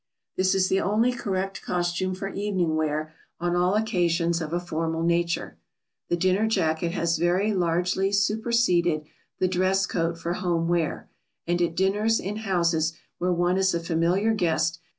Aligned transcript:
This 0.35 0.55
is 0.55 0.67
the 0.67 0.81
only 0.81 1.11
correct 1.11 1.61
costume 1.61 2.15
for 2.15 2.29
evening 2.29 2.75
wear 2.75 3.13
on 3.39 3.55
all 3.55 3.75
occasions 3.75 4.41
of 4.41 4.51
a 4.51 4.59
formal 4.59 5.03
nature. 5.03 5.59
[Sidenote: 5.59 5.59
The 5.59 5.67
dinner 5.67 5.91
jacket.] 5.93 6.09
The 6.09 6.17
dinner 6.17 6.47
jacket 6.47 6.91
has 6.93 7.17
very 7.19 7.53
largely 7.53 8.11
superseded 8.11 9.03
the 9.37 9.47
dress 9.47 9.85
coat 9.85 10.17
for 10.17 10.33
home 10.33 10.67
wear 10.67 11.07
and 11.45 11.61
at 11.61 11.75
dinners 11.75 12.19
in 12.19 12.37
houses 12.37 12.93
where 13.19 13.31
one 13.31 13.57
is 13.59 13.75
a 13.75 13.79
familiar 13.79 14.33
guest. 14.33 14.79